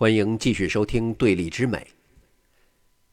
[0.00, 1.76] 欢迎继续收听《对立之美》。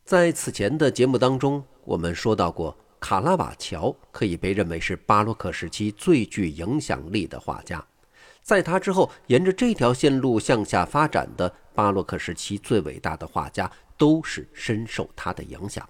[0.05, 7.85] 在此前的节目当中，我们说到过，卡拉瓦乔可以被认为是巴洛克时期最具影响力的画家。
[8.41, 15.85] 在他之后，沿着这条线路向下发展的巴洛克时期最伟大的画家，都是深受他的影响。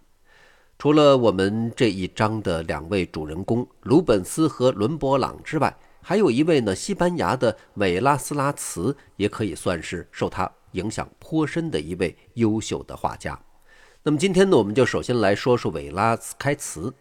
[0.80, 10.52] 除了我们这一章的两位主人公鲁本斯和伦勃朗之外，还有一位呢，西班牙的韦拉斯拉茨，也可以算是受他。
[10.72, 13.40] 影响颇深的一位优秀的画家。
[14.04, 16.94] 那么今天呢，我们就首先来说说韦拉斯开茨，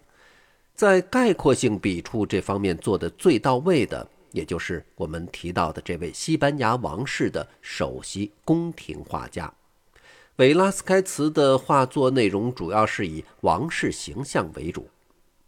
[0.74, 9.52] 在概括性笔触这方面做的最到位的，也就是我们提到的这位西班牙王室的首席宫廷画家。
[10.36, 14.88] 韦拉斯开茨的画作内容主要是以王室形象为主。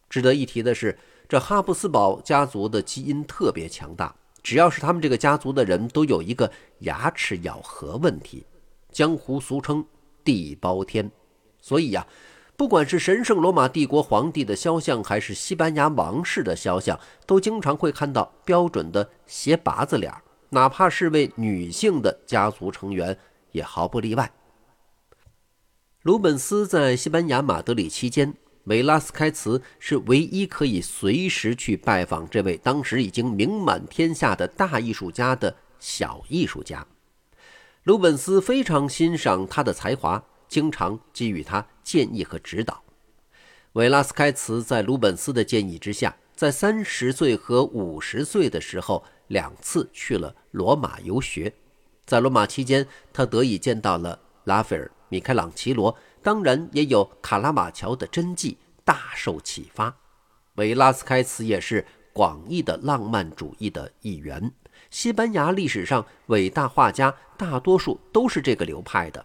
[0.08, 0.98] 值得一提的是，
[1.28, 4.14] 这哈布斯堡家族的基因特别强大。
[4.48, 8.46] 只要是他们这个家族的人都有一个牙齿咬合问题，
[8.90, 9.84] 江湖俗称
[10.24, 11.10] “地包天”。
[11.60, 12.06] 所以呀，
[12.56, 20.10] 不管是神圣罗马帝国皇帝的肖像，还是西班牙王室的肖像，都经常会看到标准的斜拔子脸
[20.48, 23.18] 哪怕是位女性的家族成员，
[23.52, 24.32] 也毫不例外。
[26.00, 28.32] 鲁本斯在西班牙马德里期间。
[28.68, 36.86] 维拉斯开茨是唯一可以随时去拜访这位当时已经名满天下的大艺术家的小艺术家。
[37.84, 42.82] 鲁本斯非常欣赏他的才华，经常给予他建议和指导。
[43.72, 51.50] 维拉斯开茨在鲁本斯的建议之下，在三十岁和五十岁的时候两次去了罗马游学。
[52.04, 55.96] 在罗马期间，他得以见到了拉斐尔、米开朗基罗。
[56.22, 59.96] 当然也有卡拉马乔的真迹，大受启发。
[60.56, 64.52] 维拉斯开茨也是广义的浪漫主义的一员。
[64.90, 69.24] 西班牙历史上伟大画家大多数都是这个流派的。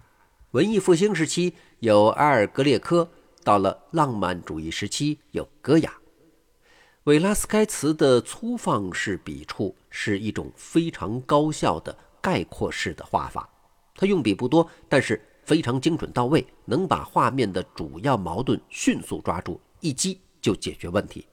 [0.52, 3.10] 文艺复兴时期有埃尔格列科，
[3.44, 5.94] 到了浪漫主义时期有戈雅。
[7.06, 13.50] 维拉斯开茨的粗放式笔触是一种非常高效的概括式的画法。
[13.96, 15.22] 他用笔不多，但是。
[15.46, 21.28] 非常精准到位，能把画面的主要矛盾迅速抓住，一击就解决问题。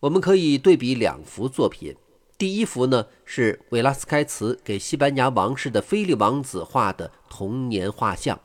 [0.00, 1.96] 我们可以对比两幅作品，
[2.36, 8.38] 第一幅呢是维拉斯开茨给西班牙王室的菲利王子画的童年画像，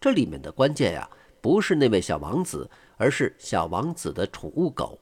[0.00, 1.08] 这里面的关键呀
[1.40, 4.98] 不是那位小王子，而是小王子的宠物狗。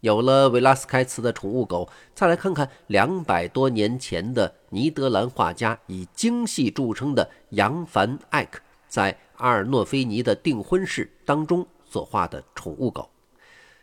[0.00, 13.10] 有了维拉斯开茨的宠物狗，再来看看两百多年前的尼德兰画家以精细著称的扬凡艾克在阿尔诺菲尼的订婚式当中所画的宠物狗。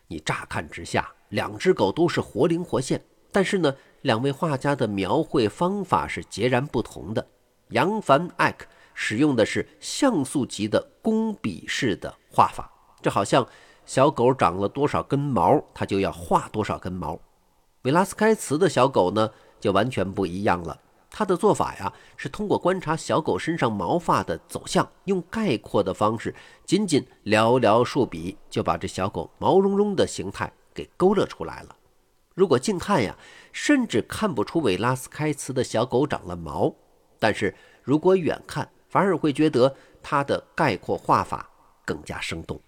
[0.08, 7.28] 你乍看之下，两只狗都是活灵活现，但是呢，两位画家的描绘方法是截然不同的。
[7.72, 12.72] 扬凡艾克使用的是像素级的工笔式的画法，
[13.02, 13.46] 这好像。
[13.86, 17.20] 小狗长了多少根毛，它就要画多少根毛。
[17.84, 19.30] 维拉斯开茨的小狗呢，
[19.60, 20.80] 就完全不一样了。
[21.12, 26.36] 他的做法呀，是通过观察小狗身上毛发的走向，用概括的方式，
[26.66, 31.76] 仅仅寥寥数笔，就把这小狗毛茸茸的形态给勾勒出来了。
[32.34, 33.16] 如果近看呀，
[33.54, 36.74] 甚至看不出维拉斯开茨的小狗长了毛；
[37.18, 39.74] 但是如果远看，反而会觉得
[40.04, 41.50] 他的概括画法
[41.86, 42.60] 更加生动。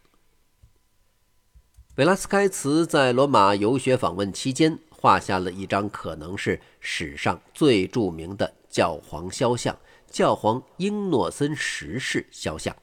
[1.98, 9.76] 维拉斯开茨在罗马游学访问期间，画下了一张可能是史上最著名的教皇肖像——
[10.08, 12.76] 教皇英诺森十世肖像。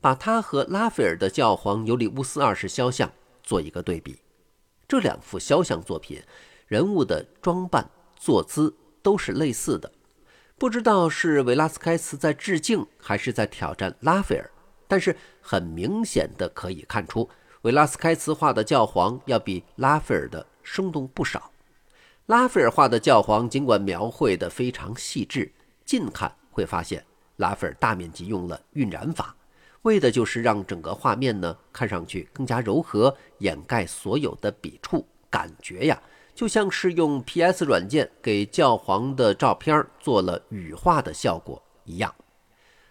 [0.00, 3.08] 把他和拉斐尔的教皇尤里乌斯二世肖像
[3.44, 4.18] 做一个对比，
[4.88, 6.20] 这两幅肖像作品，
[6.66, 9.92] 人物的装扮、坐姿都是类似的。
[10.58, 14.50] 不知道是维拉斯开茨在致敬，还是在挑战拉斐尔，
[14.88, 17.30] 但是很明显的可以看出。
[17.62, 21.50] 维拉斯开茨画的教皇要比拉斐尔的生动不少。
[22.26, 25.50] 拉斐尔画的教皇尽管描绘的非常细致，
[25.84, 27.04] 近看会发现
[27.36, 29.34] 拉斐尔大面积用了晕染法，
[29.82, 36.00] 为的就是让整个画面呢看上去更加柔和，掩盖所有的笔触，感觉呀
[36.34, 42.14] 就像是用 PS 软件给教皇的照片做了羽化的效果一样。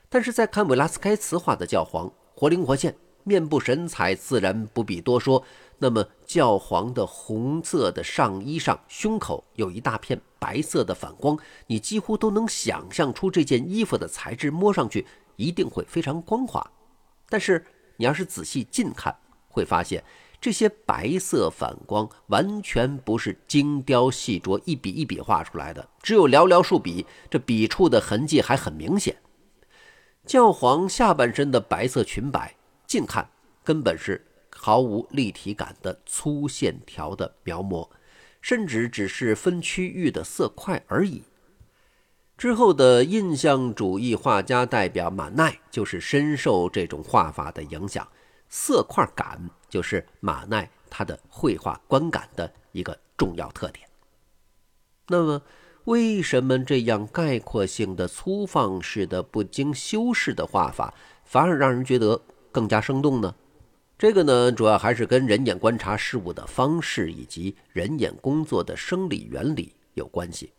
[0.09, 2.93] 但是在看维拉斯开茨画的教皇，活灵活现。
[3.27, 5.43] 面部神采自然不必多说。
[5.79, 11.37] 那么，教皇的红色的上衣上，胸口有一大片白色的反光，
[11.67, 16.71] 你几乎都能想象出这件衣服的材质，摸上去一定会非常光滑。
[17.29, 17.63] 但是，
[17.97, 19.15] 你要是仔细近看，
[19.49, 20.03] 会发现
[20.41, 29.15] 这些白色反光完全不是精雕细琢一笔一笔画出来的，只有寥寥数笔，这笔触的痕迹还很明显。
[30.25, 32.56] 教皇下半身的白色裙摆，
[32.87, 33.29] 近看
[33.63, 34.25] 根本是
[34.55, 37.87] 毫无立体感的粗线条的描摹，
[38.41, 41.23] 甚至只是分区域的色块而已。
[42.37, 48.07] 之后的印象主义画家代表马奈就是深受这种画法的影响，
[48.47, 53.87] 色块感就是马奈他的绘画观感的一个重要特点。
[55.07, 55.41] 那么，
[55.85, 60.93] 为什么这样概括性的粗放式的不经修饰的画法
[61.23, 62.21] 反而让人觉得
[62.57, 63.35] 更加生动呢？
[63.99, 70.51] 这个呢，主要还是跟人眼观察事物的方式以及人眼工作的生理原理有关系。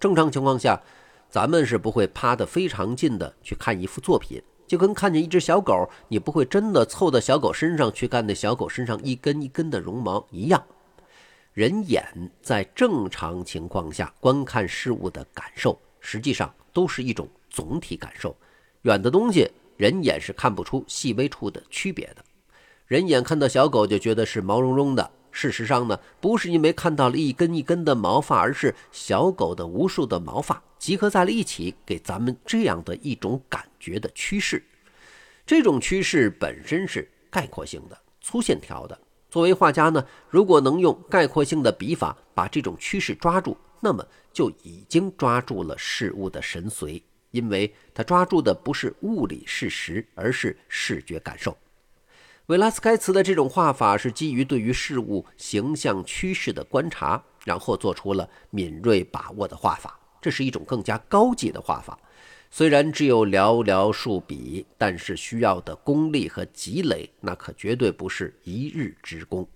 [0.00, 0.82] 正常情况下。
[1.30, 10.62] 咱们是不会趴得非常近的去看一幅作品，就跟看见一只小狗，你不会真的凑到小狗身上去看那小狗身上一根一根的绒毛一样。
[11.52, 18.36] 人眼在正常情况下观看事物的感受，实际上都是一种总体感受。
[18.82, 22.24] 远的东西，人眼是看不出细微处的区别的。
[22.86, 25.10] 人眼看到小狗就觉得是毛茸茸的。
[25.30, 34.64] 事实上呢，不是因为看到了一根一根的毛发，而是小狗的无数的毛发集合在了一起，给咱们这样的一种感觉的趋势。
[35.44, 38.96] 这种趋势本身是概括性的、粗线条的。
[39.28, 47.02] 作为画家呢，如果能用概括性的笔法把这种趋势抓住，那么就已经抓住了事物的神髓，
[47.34, 51.56] 因为他抓住的不是物理事实，而是视觉感受。
[52.46, 59.98] 维拉斯开茨的这种画法是基于对于事物形象趋势的观察，然后做出了敏锐把握的画法。
[60.20, 61.98] 这是一种更加高级的画法，
[62.52, 69.46] 虽然只有寥寥数笔，但是需要的功力和积累，那可绝对不是一日之功。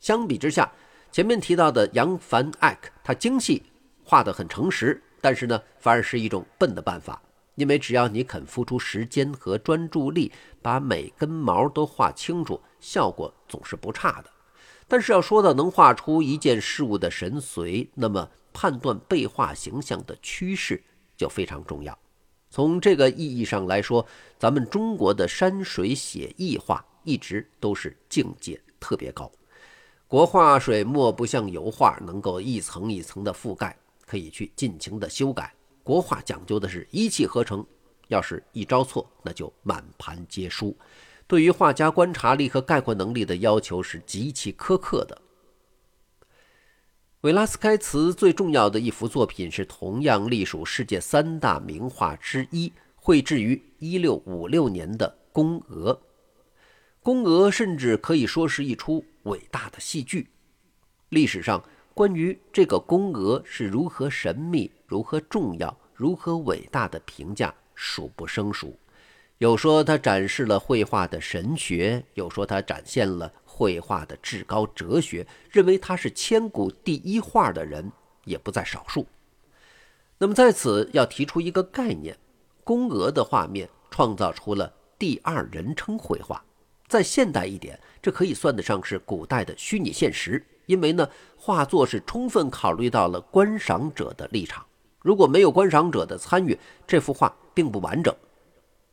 [0.00, 0.70] 相比之下，
[1.10, 3.62] 前面提到的扬凡艾克，他精细，
[4.04, 7.22] 画得很诚实，但是呢，反而是一种笨的办法。
[7.54, 10.32] 因为只要你肯付出时间和专注力，
[10.62, 14.30] 把每根毛都画清楚，效果总是不差的。
[14.88, 20.82] 但是要说到能画出一件事物的神髓，那么判断被画形象的趋势
[21.14, 21.96] 就非常重要。
[22.48, 24.06] 从这个意义上来说，
[24.38, 29.30] 咱们中国的山水写意画一直都是境界特别高。
[30.08, 33.76] 国画水墨不像油画能够一层一层的覆盖，
[34.12, 35.54] 可以去尽情的修改。
[35.82, 37.64] 国画讲究的是一气呵成，
[38.08, 40.76] 要是一招错，那就满盘皆输。
[41.26, 45.18] 对于画家观察力和概括能力的要求是极其苛刻的。
[47.22, 55.94] 维拉斯开茨最重要的一幅作品是同样隶属世界三大名画之一，绘制于1656年的《宫娥》。
[57.02, 60.28] 《宫娥》甚至可以说是一出伟大的戏剧。
[61.08, 61.64] 历史上。
[61.94, 68.78] 关于这个宫娥是如何神秘、如何重要、如何伟大的评价数不胜数。
[69.38, 77.90] 有说他展示了绘画的神学，有说他展现了绘画的至高哲学，认为他是千古第一画的人
[78.24, 79.06] 也不在少数。
[80.16, 82.16] 那么在此要提出一个概念：
[82.64, 86.42] 宫娥的画面创造出了第二人称绘画。
[86.86, 90.46] 在现代一点，这可以算得上是古代的虚拟现实。
[90.66, 94.64] 因为呢，画作是充分考虑到了观赏者的立场。
[95.00, 98.14] 如果没有观赏者的参与，这幅画并不完整。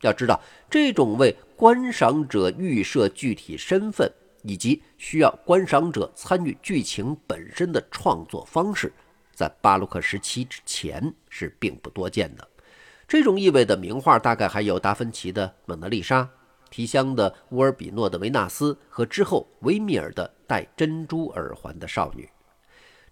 [0.00, 4.10] 要知道，这种为观赏者预设具体身份
[4.42, 8.92] 以及需要观赏者参与剧情本身的创作方式，
[9.32, 12.48] 在巴洛克时期之前是并不多见的。
[13.06, 16.22] 这种意味的名画大概还有达芬奇的《蒙娜丽莎》。
[16.70, 22.30] 提香的乌尔比诺的维纳斯和之后维米尔的戴珍珠耳环的少女，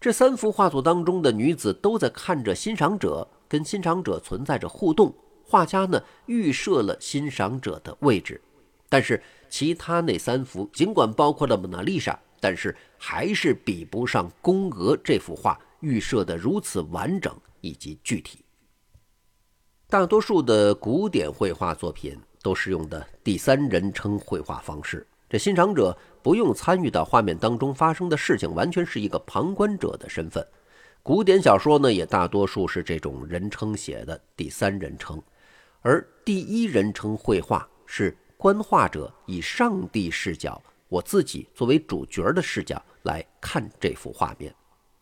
[0.01, 5.13] 这三幅画作当中的女子都在看着欣赏者，跟欣赏者存在着互动。
[5.45, 8.41] 画家呢预设了欣赏者的位置，
[8.89, 18.45] 但是其他那三幅尽管包括了蒙娜丽莎，但是还是比不上宫娥这幅画预设的如此完整以及具体。
[19.89, 22.21] 大多数的古典绘画作品。
[22.43, 30.47] 都是用的第三人称绘画方式，这欣赏者不用参与到画面当中发生的事情，完全是一个旁观者的身份。
[31.03, 35.23] 古典小说呢，也大多数是这种人称写的第三人称，
[35.81, 44.55] 而第一人称绘画是观画者以上帝视角，我自己作为主角的视角来看这幅画面。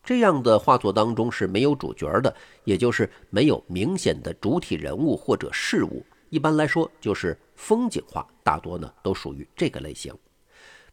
[0.03, 6.05] 这样的画作当中是没有主角的，也就是没有明显的主体人物或者事物。
[6.29, 10.13] 一般来说，就是风景画，大多呢都属于这个类型。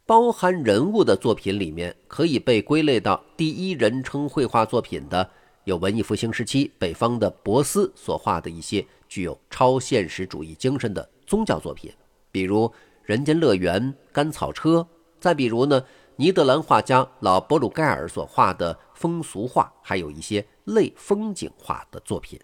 [0.07, 5.31] 包含人物的作品里面，可以被归类到第一人称绘画作品的，
[5.64, 11.91] 有文艺复兴时期北方的博斯所画的一些具有超现实主义精神的宗教作品，
[12.31, 12.69] 比如
[13.03, 14.81] 《人间乐园》《甘草车》，
[15.19, 15.83] 再比如呢，
[16.17, 22.38] 尼德兰画家老博鲁盖尔所画的风俗画，还有一些类风景画的作品。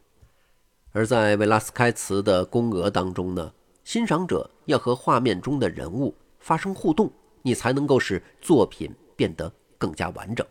[0.93, 3.53] 而在维拉斯开茨的宫娥当中呢，
[3.85, 7.11] 欣赏者要和画面中的人物发生互动，
[7.43, 10.45] 你才能够使作品变得更加完整。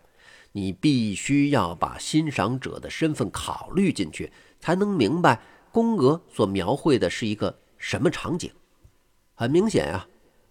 [0.51, 5.39] 你必须要把欣赏者的身份考虑进去，才能明白
[5.71, 8.49] 宫娥所描绘的是一个什么场景。
[9.35, 10.07] 很明显啊，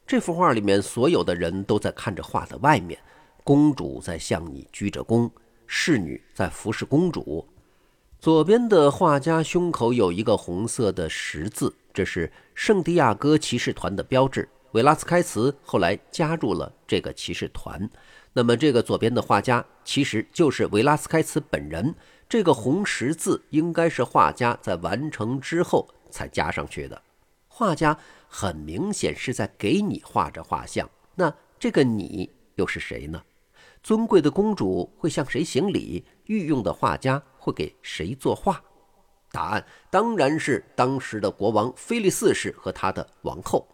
[0.07, 3.01] 这幅画里面所有的人都在看着画的外面，
[3.43, 5.31] 公主在向你鞠着躬，
[5.67, 7.49] 侍女在服侍公主。
[8.21, 14.49] 左边的画家胸口有一个红色的十字，这是圣地亚哥骑士团的标志。
[14.73, 17.89] 维拉斯开茨后来加入了这个骑士团。
[18.33, 21.95] 那么，这个左边的画家其实就是维拉斯开茨本人。
[22.29, 27.01] 这个红十字应该是画家在完成之后才加上去的。
[27.47, 27.97] 画家
[28.29, 30.91] 很明显是在给你画着画像。
[31.15, 33.23] 那这个你又是谁呢？
[33.81, 36.05] 尊贵的公主会向谁行礼？
[36.27, 38.63] 御用的画家会给谁作画？
[39.33, 43.67] 答案当然是当时的国王菲利四世和他的王后。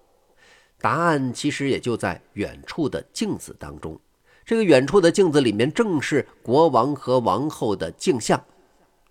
[0.80, 3.98] 答案其实也就在远处的镜子当中。
[4.44, 8.42] 这个远处的镜子里面正是国王和王后的镜像。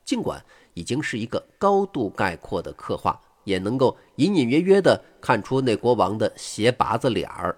[0.05, 0.41] 尽管
[0.74, 7.58] 已经是一个高度概括的刻画，也能够隐隐约约地看出那国王的斜拔子脸儿。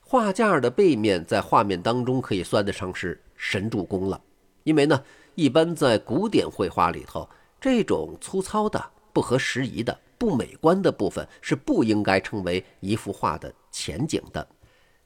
[0.00, 4.20] 画架的背面在画面当中可以算得上是神助攻了。
[4.64, 5.02] 因为呢，
[5.34, 7.28] 一般在古典绘画里头，
[7.60, 14.46] 这种粗糙的、不合时宜的、不美观的部分是不应该成为一幅画的前景的。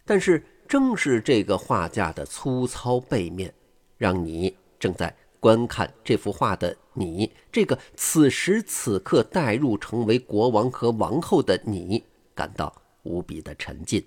[0.04, 3.52] 但是，正是这个画架的粗糙背面，
[3.96, 12.02] 让你正在观看这幅画的你，这个此时此刻代入成为国王和王后的你，
[12.34, 14.04] 感到无比的沉浸。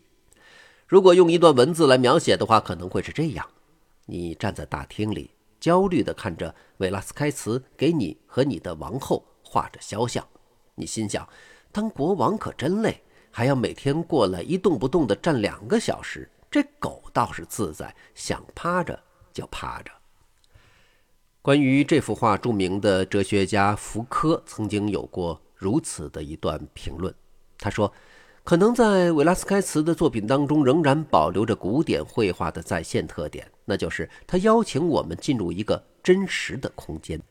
[0.85, 3.45] 如果用一段文字来描写的话，可能会是这样：
[4.05, 5.29] 你站在大厅里。
[5.59, 10.25] 焦虑地看着维拉斯开茨给你和你的王后画着肖像，
[10.75, 11.27] 你心想：
[11.71, 16.29] 当国王可真累，还要每天过来一动不动地站两个小时。
[16.49, 18.99] 这狗倒是自在，想趴着
[19.33, 19.91] 就趴着。
[21.41, 27.13] 关于这幅画，著名的哲学家福柯曾经有过如此的一段评论，
[27.57, 27.93] 他说。
[28.49, 37.21] 可能在维拉斯开茨的作品当中，仍然保留着古典绘画的再现特点，那就是他邀请我们进入一个真实的空间。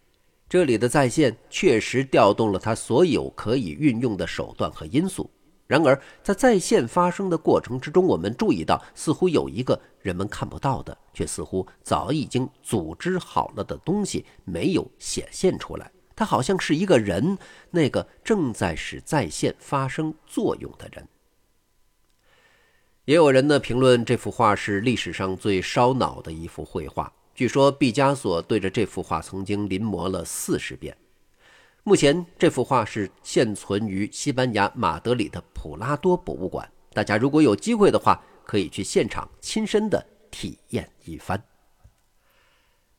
[0.48, 5.28] 这里的再现确实调动了他所有可以运用的手段和因素。
[5.66, 15.90] 然而，在再现发生的过程之中，我们注意到，似乎有一个人们看不到的，却似乎早已经组织好了的东西没有显现出来。
[16.18, 17.38] 他好像是一个人，
[17.70, 21.06] 那个正在使在线发生作用的人。
[23.04, 27.12] 也有人呢评论这幅画是历史上最烧脑的一幅绘画。
[27.37, 30.96] 据说毕加索对着这幅画曾经临摹了四十遍。
[31.84, 36.68] 目前这幅画是现存于西班牙马德里的普拉多博物馆。
[36.92, 41.40] 大家如果有机会的话，可以去现场亲身的体验一番。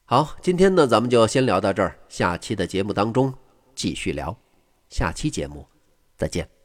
[0.09, 1.95] 好，今天呢，咱们就先聊到这儿。
[2.09, 3.31] 下期的节目当中
[3.75, 4.35] 继续聊，
[4.89, 5.63] 下期节目
[6.17, 6.58] 再见。